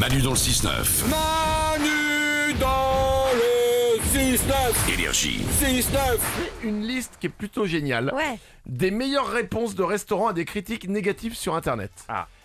[0.00, 1.08] Manu dans le 6-9.
[1.10, 5.42] Manu dans le 6-9 Énergie.
[5.60, 6.16] 6-9
[6.62, 8.10] Une liste qui est plutôt géniale.
[8.14, 8.38] Ouais.
[8.64, 11.90] Des meilleures réponses de restaurants à des critiques négatives sur internet.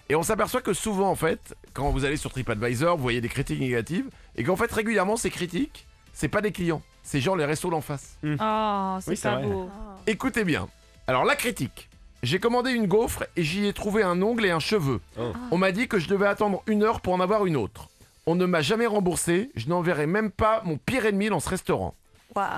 [0.10, 3.30] Et on s'aperçoit que souvent, en fait, quand vous allez sur TripAdvisor, vous voyez des
[3.30, 7.46] critiques négatives, et qu'en fait, régulièrement, ces critiques, c'est pas des clients, c'est genre les
[7.46, 8.18] restos d'en face.
[8.22, 9.70] Oh, c'est Oui, pas beau.
[10.08, 10.68] Écoutez bien.
[11.08, 11.88] Alors, la critique.
[12.26, 15.00] J'ai commandé une gaufre et j'y ai trouvé un ongle et un cheveu.
[15.20, 15.32] Oh.
[15.52, 17.88] On m'a dit que je devais attendre une heure pour en avoir une autre.
[18.26, 21.94] On ne m'a jamais remboursé, je n'enverrai même pas mon pire ennemi dans ce restaurant.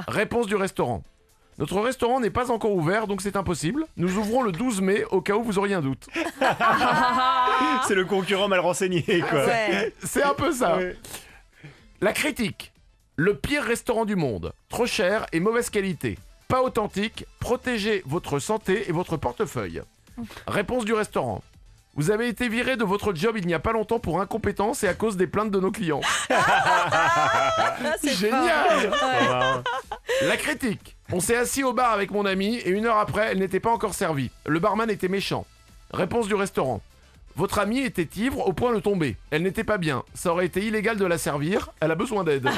[0.07, 1.03] Réponse du restaurant.
[1.57, 3.85] Notre restaurant n'est pas encore ouvert, donc c'est impossible.
[3.97, 6.07] Nous ouvrons le 12 mai, au cas où vous auriez un doute.
[7.87, 9.45] C'est le concurrent mal renseigné, quoi.
[9.45, 9.93] Ouais.
[10.03, 10.77] C'est un peu ça.
[10.77, 10.95] Ouais.
[11.99, 12.71] La critique.
[13.17, 14.53] Le pire restaurant du monde.
[14.69, 16.17] Trop cher et mauvaise qualité.
[16.47, 17.25] Pas authentique.
[17.39, 19.81] Protégez votre santé et votre portefeuille.
[20.47, 21.43] Réponse du restaurant.
[21.95, 24.87] Vous avez été viré de votre job il n'y a pas longtemps pour incompétence et
[24.87, 26.01] à cause des plaintes de nos clients.
[26.29, 27.65] Ah,
[27.99, 28.91] c'est Génial.
[30.21, 30.95] La critique.
[31.11, 33.71] On s'est assis au bar avec mon amie et une heure après, elle n'était pas
[33.71, 34.29] encore servie.
[34.45, 35.45] Le barman était méchant.
[35.91, 36.81] Réponse du restaurant.
[37.35, 39.15] Votre amie était ivre au point de tomber.
[39.31, 40.03] Elle n'était pas bien.
[40.13, 41.69] Ça aurait été illégal de la servir.
[41.79, 42.47] Elle a besoin d'aide.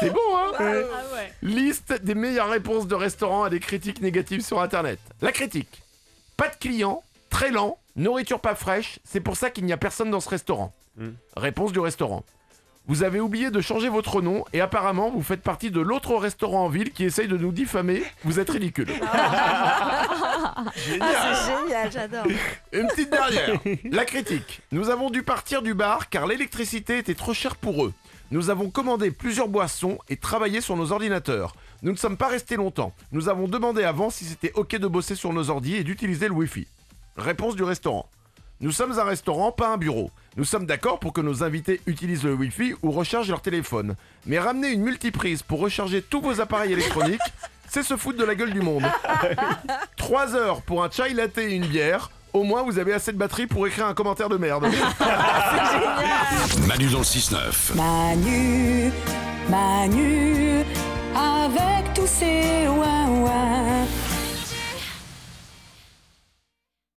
[0.00, 1.32] C'est bon, hein Ah ouais.
[1.42, 4.98] Liste des meilleures réponses de restaurants à des critiques négatives sur Internet.
[5.20, 5.82] La critique.
[6.36, 10.10] Pas de clients, très lent, nourriture pas fraîche, c'est pour ça qu'il n'y a personne
[10.10, 10.72] dans ce restaurant.
[10.96, 11.10] Hmm.
[11.36, 12.24] Réponse du restaurant.
[12.86, 16.66] Vous avez oublié de changer votre nom et apparemment vous faites partie de l'autre restaurant
[16.66, 18.02] en ville qui essaye de nous diffamer.
[18.24, 18.88] Vous êtes ridicule.
[20.46, 22.26] Ah, c'est génial, j'adore.
[22.72, 23.58] Une petite dernière.
[23.90, 24.60] La critique.
[24.72, 27.92] Nous avons dû partir du bar car l'électricité était trop chère pour eux.
[28.34, 31.54] Nous avons commandé plusieurs boissons et travaillé sur nos ordinateurs.
[31.82, 32.92] Nous ne sommes pas restés longtemps.
[33.12, 36.34] Nous avons demandé avant si c'était ok de bosser sur nos ordi et d'utiliser le
[36.34, 36.66] Wi-Fi.
[37.16, 38.08] Réponse du restaurant.
[38.58, 40.10] Nous sommes un restaurant, pas un bureau.
[40.36, 43.94] Nous sommes d'accord pour que nos invités utilisent le Wi-Fi ou rechargent leur téléphone.
[44.26, 47.20] Mais ramener une multiprise pour recharger tous vos appareils électroniques,
[47.68, 48.82] c'est se foutre de la gueule du monde.
[49.96, 52.10] 3 heures pour un chai latte et une bière.
[52.34, 54.64] Au moins, vous avez assez de batterie pour écrire un commentaire de merde.
[56.66, 57.76] Manu dans le 6-9.
[57.76, 58.90] Manu,
[59.48, 60.64] Manu,
[61.14, 62.66] avec tous ses.